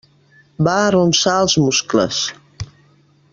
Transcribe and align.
Va 0.67 0.73
arronsar 0.85 1.35
els 1.43 1.57
muscles. 1.65 2.23